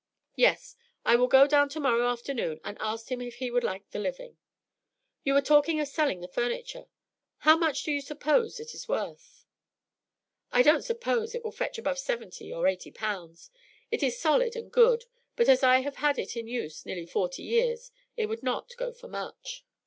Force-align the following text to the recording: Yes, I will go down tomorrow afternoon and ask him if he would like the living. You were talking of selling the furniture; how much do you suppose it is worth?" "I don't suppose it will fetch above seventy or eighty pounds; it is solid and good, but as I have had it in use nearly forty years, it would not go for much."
Yes, 0.35 0.75
I 1.05 1.15
will 1.15 1.27
go 1.27 1.45
down 1.45 1.69
tomorrow 1.69 2.07
afternoon 2.09 2.59
and 2.63 2.75
ask 2.79 3.11
him 3.11 3.21
if 3.21 3.35
he 3.35 3.51
would 3.51 3.63
like 3.63 3.87
the 3.91 3.99
living. 3.99 4.37
You 5.23 5.35
were 5.35 5.43
talking 5.43 5.79
of 5.79 5.87
selling 5.89 6.21
the 6.21 6.27
furniture; 6.27 6.87
how 7.45 7.55
much 7.55 7.83
do 7.83 7.91
you 7.91 8.01
suppose 8.01 8.59
it 8.59 8.73
is 8.73 8.87
worth?" 8.87 9.45
"I 10.51 10.63
don't 10.63 10.81
suppose 10.83 11.35
it 11.35 11.43
will 11.43 11.51
fetch 11.51 11.77
above 11.77 11.99
seventy 11.99 12.51
or 12.51 12.65
eighty 12.65 12.89
pounds; 12.89 13.51
it 13.91 14.01
is 14.01 14.17
solid 14.19 14.55
and 14.55 14.71
good, 14.71 15.05
but 15.35 15.47
as 15.47 15.61
I 15.61 15.81
have 15.81 15.97
had 15.97 16.17
it 16.17 16.35
in 16.35 16.47
use 16.47 16.83
nearly 16.83 17.05
forty 17.05 17.43
years, 17.43 17.91
it 18.17 18.25
would 18.25 18.41
not 18.41 18.75
go 18.77 18.91
for 18.93 19.07
much." 19.07 19.63